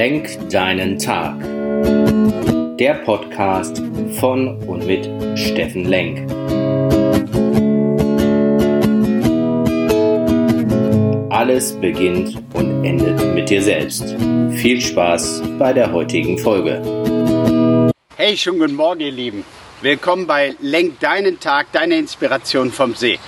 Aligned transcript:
Lenk 0.00 0.48
deinen 0.48 0.98
Tag. 0.98 1.38
Der 2.78 2.94
Podcast 3.04 3.82
von 4.18 4.56
und 4.66 4.86
mit 4.86 5.04
Steffen 5.38 5.84
Lenk. 5.84 6.20
Alles 11.30 11.78
beginnt 11.78 12.34
und 12.54 12.82
endet 12.82 13.34
mit 13.34 13.50
dir 13.50 13.60
selbst. 13.60 14.16
Viel 14.52 14.80
Spaß 14.80 15.42
bei 15.58 15.74
der 15.74 15.92
heutigen 15.92 16.38
Folge. 16.38 16.80
Hey, 18.16 18.38
schönen 18.38 18.58
guten 18.58 18.76
Morgen, 18.76 19.00
ihr 19.00 19.12
Lieben. 19.12 19.44
Willkommen 19.82 20.26
bei 20.26 20.54
Lenk 20.60 20.98
deinen 21.00 21.40
Tag, 21.40 21.72
deine 21.72 21.98
Inspiration 21.98 22.72
vom 22.72 22.94
See. 22.94 23.18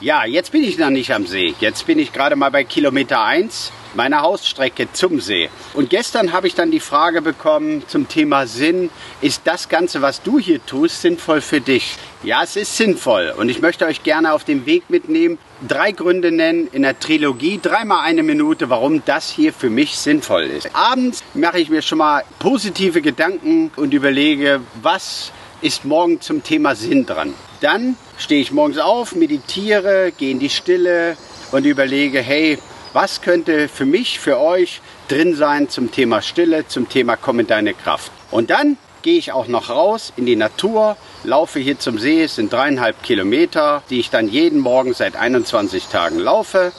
Ja, 0.00 0.24
jetzt 0.24 0.50
bin 0.50 0.64
ich 0.64 0.78
noch 0.78 0.90
nicht 0.90 1.12
am 1.12 1.26
See. 1.26 1.54
Jetzt 1.60 1.86
bin 1.86 2.00
ich 2.00 2.12
gerade 2.12 2.34
mal 2.34 2.50
bei 2.50 2.64
Kilometer 2.64 3.24
1 3.24 3.70
meiner 3.94 4.22
Hausstrecke 4.22 4.92
zum 4.92 5.20
See. 5.20 5.48
Und 5.74 5.90
gestern 5.90 6.32
habe 6.32 6.46
ich 6.46 6.54
dann 6.54 6.70
die 6.70 6.80
Frage 6.80 7.22
bekommen 7.22 7.82
zum 7.88 8.08
Thema 8.08 8.46
Sinn. 8.46 8.90
Ist 9.20 9.42
das 9.44 9.68
Ganze, 9.68 10.02
was 10.02 10.22
du 10.22 10.38
hier 10.38 10.64
tust, 10.64 11.02
sinnvoll 11.02 11.40
für 11.40 11.60
dich? 11.60 11.96
Ja, 12.22 12.42
es 12.42 12.56
ist 12.56 12.76
sinnvoll. 12.76 13.34
Und 13.36 13.48
ich 13.48 13.60
möchte 13.60 13.86
euch 13.86 14.02
gerne 14.02 14.32
auf 14.32 14.44
den 14.44 14.66
Weg 14.66 14.90
mitnehmen, 14.90 15.38
drei 15.66 15.92
Gründe 15.92 16.32
nennen 16.32 16.68
in 16.72 16.82
der 16.82 16.98
Trilogie, 16.98 17.60
dreimal 17.62 18.04
eine 18.04 18.22
Minute, 18.22 18.70
warum 18.70 19.02
das 19.04 19.30
hier 19.30 19.52
für 19.52 19.70
mich 19.70 19.96
sinnvoll 19.98 20.44
ist. 20.44 20.74
Abends 20.74 21.22
mache 21.34 21.60
ich 21.60 21.70
mir 21.70 21.82
schon 21.82 21.98
mal 21.98 22.24
positive 22.38 23.02
Gedanken 23.02 23.70
und 23.76 23.94
überlege, 23.94 24.60
was 24.82 25.32
ist 25.60 25.84
morgen 25.84 26.20
zum 26.20 26.42
Thema 26.42 26.74
Sinn 26.74 27.06
dran. 27.06 27.34
Dann 27.60 27.96
stehe 28.16 28.40
ich 28.40 28.52
morgens 28.52 28.78
auf, 28.78 29.14
meditiere, 29.14 30.12
gehe 30.16 30.30
in 30.30 30.38
die 30.38 30.50
Stille 30.50 31.16
und 31.50 31.66
überlege, 31.66 32.20
hey, 32.20 32.58
was 32.92 33.20
könnte 33.20 33.68
für 33.68 33.84
mich, 33.86 34.18
für 34.18 34.38
euch 34.38 34.80
drin 35.08 35.34
sein 35.34 35.68
zum 35.68 35.90
Thema 35.90 36.22
Stille, 36.22 36.66
zum 36.68 36.88
Thema 36.88 37.16
Komm 37.16 37.40
in 37.40 37.46
deine 37.46 37.74
Kraft. 37.74 38.12
Und 38.30 38.50
dann 38.50 38.76
gehe 39.02 39.18
ich 39.18 39.32
auch 39.32 39.48
noch 39.48 39.70
raus 39.70 40.12
in 40.16 40.26
die 40.26 40.36
Natur, 40.36 40.96
laufe 41.24 41.58
hier 41.58 41.78
zum 41.78 41.98
See, 41.98 42.22
es 42.22 42.36
sind 42.36 42.52
dreieinhalb 42.52 43.02
Kilometer, 43.02 43.82
die 43.90 44.00
ich 44.00 44.10
dann 44.10 44.28
jeden 44.28 44.60
Morgen 44.60 44.94
seit 44.94 45.16
21 45.16 45.86
Tagen 45.86 46.18
laufe, 46.18 46.72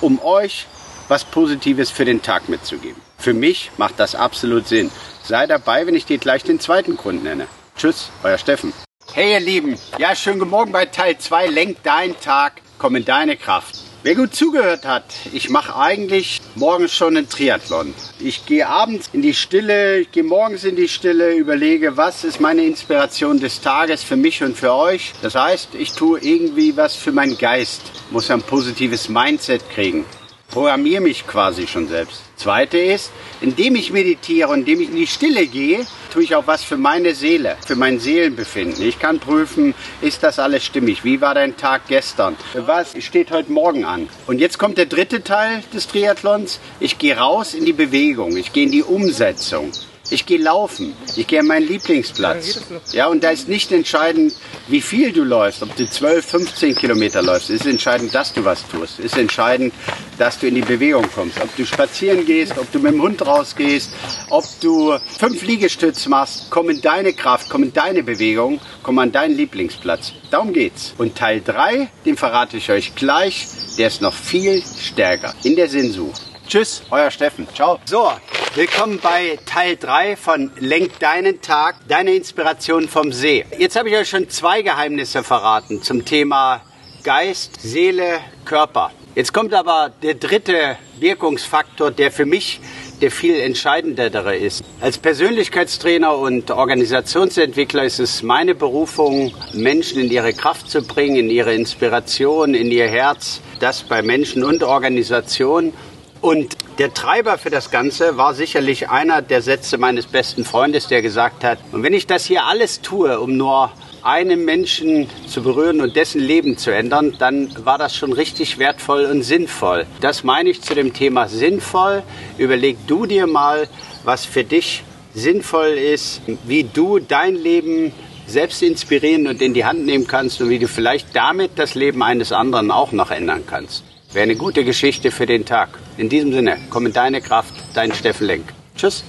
um 0.00 0.22
euch 0.22 0.66
was 1.08 1.24
Positives 1.24 1.90
für 1.90 2.04
den 2.04 2.22
Tag 2.22 2.48
mitzugeben. 2.48 3.00
Für 3.18 3.34
mich 3.34 3.70
macht 3.76 3.98
das 3.98 4.14
absolut 4.14 4.66
Sinn. 4.66 4.90
Sei 5.22 5.46
dabei, 5.46 5.86
wenn 5.86 5.94
ich 5.94 6.06
dir 6.06 6.18
gleich 6.18 6.42
den 6.42 6.60
zweiten 6.60 6.96
Grund 6.96 7.22
nenne. 7.22 7.46
Tschüss, 7.76 8.10
euer 8.22 8.38
Steffen. 8.38 8.72
Hey 9.12 9.32
ihr 9.32 9.40
Lieben, 9.40 9.78
ja 9.98 10.16
schönen 10.16 10.38
guten 10.38 10.50
Morgen 10.50 10.72
bei 10.72 10.86
Teil 10.86 11.18
2, 11.18 11.48
lenk 11.48 11.82
deinen 11.82 12.18
Tag, 12.20 12.62
komm 12.78 12.96
in 12.96 13.04
deine 13.04 13.36
Kraft. 13.36 13.81
Wer 14.04 14.16
gut 14.16 14.34
zugehört 14.34 14.84
hat, 14.84 15.04
ich 15.32 15.48
mache 15.48 15.76
eigentlich 15.76 16.40
morgens 16.56 16.92
schon 16.92 17.16
einen 17.16 17.28
Triathlon. 17.28 17.94
Ich 18.18 18.46
gehe 18.46 18.66
abends 18.66 19.08
in 19.12 19.22
die 19.22 19.32
Stille, 19.32 20.00
ich 20.00 20.10
gehe 20.10 20.24
morgens 20.24 20.64
in 20.64 20.74
die 20.74 20.88
Stille, 20.88 21.36
überlege, 21.36 21.96
was 21.96 22.24
ist 22.24 22.40
meine 22.40 22.64
Inspiration 22.64 23.38
des 23.38 23.60
Tages 23.60 24.02
für 24.02 24.16
mich 24.16 24.42
und 24.42 24.56
für 24.56 24.72
euch. 24.72 25.12
Das 25.22 25.36
heißt, 25.36 25.76
ich 25.78 25.92
tue 25.92 26.18
irgendwie 26.18 26.76
was 26.76 26.96
für 26.96 27.12
meinen 27.12 27.38
Geist, 27.38 27.80
muss 28.10 28.28
ein 28.28 28.42
positives 28.42 29.08
Mindset 29.08 29.70
kriegen 29.70 30.04
programmiere 30.52 31.00
mich 31.00 31.26
quasi 31.26 31.66
schon 31.66 31.88
selbst. 31.88 32.22
Zweite 32.36 32.78
ist, 32.78 33.10
indem 33.40 33.74
ich 33.74 33.92
meditiere 33.92 34.52
indem 34.54 34.80
ich 34.80 34.90
in 34.90 34.96
die 34.96 35.06
Stille 35.06 35.46
gehe, 35.46 35.84
tue 36.12 36.22
ich 36.22 36.34
auch 36.34 36.46
was 36.46 36.62
für 36.62 36.76
meine 36.76 37.14
Seele, 37.14 37.56
für 37.66 37.74
mein 37.74 37.98
Seelenbefinden. 37.98 38.86
Ich 38.86 38.98
kann 38.98 39.18
prüfen, 39.18 39.74
ist 40.00 40.22
das 40.22 40.38
alles 40.38 40.64
stimmig? 40.64 41.04
Wie 41.04 41.20
war 41.20 41.34
dein 41.34 41.56
Tag 41.56 41.88
gestern? 41.88 42.36
Was 42.54 42.94
steht 43.02 43.30
heute 43.30 43.50
Morgen 43.50 43.84
an? 43.84 44.08
Und 44.26 44.38
jetzt 44.38 44.58
kommt 44.58 44.78
der 44.78 44.86
dritte 44.86 45.24
Teil 45.24 45.62
des 45.72 45.88
Triathlons. 45.88 46.60
Ich 46.80 46.98
gehe 46.98 47.16
raus 47.16 47.54
in 47.54 47.64
die 47.64 47.72
Bewegung, 47.72 48.36
ich 48.36 48.52
gehe 48.52 48.64
in 48.66 48.72
die 48.72 48.82
Umsetzung. 48.82 49.72
Ich 50.12 50.26
gehe 50.26 50.38
laufen. 50.38 50.94
Ich 51.16 51.26
gehe 51.26 51.40
an 51.40 51.46
meinen 51.46 51.66
Lieblingsplatz. 51.66 52.60
Ja, 52.92 53.06
und 53.06 53.24
da 53.24 53.30
ist 53.30 53.48
nicht 53.48 53.72
entscheidend, 53.72 54.34
wie 54.68 54.82
viel 54.82 55.10
du 55.10 55.24
läufst, 55.24 55.62
ob 55.62 55.74
du 55.74 55.88
12, 55.88 56.26
15 56.26 56.74
Kilometer 56.74 57.22
läufst. 57.22 57.48
Es 57.48 57.62
ist 57.62 57.66
entscheidend, 57.66 58.14
dass 58.14 58.34
du 58.34 58.44
was 58.44 58.68
tust. 58.68 58.98
Es 58.98 59.06
ist 59.06 59.16
entscheidend, 59.16 59.72
dass 60.18 60.38
du 60.38 60.48
in 60.48 60.56
die 60.56 60.60
Bewegung 60.60 61.06
kommst. 61.14 61.40
Ob 61.40 61.56
du 61.56 61.64
spazieren 61.64 62.26
gehst, 62.26 62.58
ob 62.58 62.70
du 62.72 62.78
mit 62.80 62.92
dem 62.92 63.00
Hund 63.00 63.26
rausgehst, 63.26 63.90
ob 64.28 64.44
du 64.60 64.98
fünf 65.18 65.42
Liegestütze 65.44 66.10
machst, 66.10 66.48
komm 66.50 66.68
in 66.68 66.82
deine 66.82 67.14
Kraft, 67.14 67.48
komm 67.48 67.62
in 67.62 67.72
deine 67.72 68.02
Bewegung, 68.02 68.60
komm 68.82 68.98
an 68.98 69.12
deinen 69.12 69.34
Lieblingsplatz. 69.34 70.12
Darum 70.30 70.52
geht's. 70.52 70.92
Und 70.98 71.16
Teil 71.16 71.40
3, 71.42 71.88
den 72.04 72.18
verrate 72.18 72.58
ich 72.58 72.70
euch 72.70 72.94
gleich, 72.94 73.46
der 73.78 73.86
ist 73.86 74.02
noch 74.02 74.12
viel 74.12 74.62
stärker 74.78 75.32
in 75.42 75.56
der 75.56 75.70
Sinnsuche. 75.70 76.20
Tschüss, 76.46 76.82
euer 76.90 77.10
Steffen. 77.10 77.48
Ciao. 77.54 77.80
So, 77.86 78.10
willkommen 78.54 78.98
bei 79.02 79.38
Teil 79.46 79.76
3 79.76 80.14
von 80.16 80.50
Lenk 80.58 80.98
deinen 80.98 81.40
Tag, 81.40 81.76
deine 81.88 82.14
Inspiration 82.14 82.86
vom 82.86 83.10
See. 83.10 83.46
Jetzt 83.56 83.76
habe 83.76 83.88
ich 83.88 83.96
euch 83.96 84.10
schon 84.10 84.28
zwei 84.28 84.60
Geheimnisse 84.60 85.22
verraten 85.22 85.82
zum 85.82 86.04
Thema 86.04 86.60
Geist, 87.02 87.62
Seele, 87.62 88.20
Körper. 88.44 88.90
Jetzt 89.14 89.32
kommt 89.32 89.54
aber 89.54 89.90
der 90.02 90.14
dritte 90.14 90.76
Wirkungsfaktor, 90.98 91.90
der 91.90 92.10
für 92.10 92.26
mich 92.26 92.60
der 93.00 93.10
viel 93.10 93.40
entscheidendere 93.40 94.36
ist. 94.36 94.62
Als 94.80 94.98
Persönlichkeitstrainer 94.98 96.16
und 96.16 96.50
Organisationsentwickler 96.50 97.84
ist 97.84 98.00
es 98.00 98.22
meine 98.22 98.54
Berufung, 98.54 99.34
Menschen 99.54 100.00
in 100.00 100.10
ihre 100.10 100.34
Kraft 100.34 100.70
zu 100.70 100.82
bringen, 100.82 101.16
in 101.16 101.30
ihre 101.30 101.54
Inspiration, 101.54 102.54
in 102.54 102.70
ihr 102.70 102.88
Herz, 102.88 103.40
das 103.60 103.82
bei 103.82 104.02
Menschen 104.02 104.44
und 104.44 104.62
Organisationen 104.62 105.72
und 106.20 106.56
der 106.78 106.94
Treiber 106.94 107.38
für 107.38 107.50
das 107.50 107.70
Ganze 107.70 108.16
war 108.16 108.34
sicherlich 108.34 108.88
einer 108.88 109.20
der 109.22 109.42
Sätze 109.42 109.78
meines 109.78 110.06
besten 110.06 110.44
Freundes, 110.44 110.88
der 110.88 111.02
gesagt 111.02 111.44
hat, 111.44 111.58
und 111.72 111.82
wenn 111.82 111.92
ich 111.92 112.06
das 112.06 112.24
hier 112.24 112.44
alles 112.44 112.80
tue, 112.80 113.20
um 113.20 113.36
nur 113.36 113.70
einen 114.02 114.44
Menschen 114.44 115.08
zu 115.28 115.42
berühren 115.42 115.80
und 115.80 115.96
dessen 115.96 116.20
Leben 116.20 116.56
zu 116.56 116.74
ändern, 116.74 117.14
dann 117.18 117.50
war 117.64 117.78
das 117.78 117.94
schon 117.94 118.12
richtig 118.12 118.58
wertvoll 118.58 119.04
und 119.04 119.22
sinnvoll. 119.22 119.86
Das 120.00 120.24
meine 120.24 120.50
ich 120.50 120.62
zu 120.62 120.74
dem 120.74 120.92
Thema 120.92 121.28
sinnvoll. 121.28 122.02
Überleg 122.38 122.78
du 122.86 123.06
dir 123.06 123.26
mal, 123.26 123.68
was 124.04 124.24
für 124.24 124.42
dich 124.42 124.82
sinnvoll 125.14 125.68
ist, 125.68 126.22
wie 126.44 126.64
du 126.64 126.98
dein 126.98 127.36
Leben 127.36 127.92
selbst 128.26 128.62
inspirieren 128.62 129.28
und 129.28 129.42
in 129.42 129.52
die 129.54 129.64
Hand 129.64 129.84
nehmen 129.84 130.06
kannst 130.06 130.40
und 130.40 130.48
wie 130.48 130.58
du 130.58 130.66
vielleicht 130.66 131.14
damit 131.14 131.52
das 131.56 131.74
Leben 131.74 132.02
eines 132.02 132.32
anderen 132.32 132.70
auch 132.70 132.92
noch 132.92 133.10
ändern 133.10 133.44
kannst. 133.46 133.84
Wäre 134.12 134.24
eine 134.24 134.36
gute 134.36 134.62
Geschichte 134.62 135.10
für 135.10 135.24
den 135.24 135.46
Tag. 135.46 135.70
In 135.96 136.10
diesem 136.10 136.32
Sinne, 136.32 136.58
komm 136.68 136.84
in 136.84 136.92
deine 136.92 137.22
Kraft, 137.22 137.54
dein 137.72 137.94
Steffen 137.94 138.26
Lenk. 138.26 138.44
Tschüss. 138.76 139.04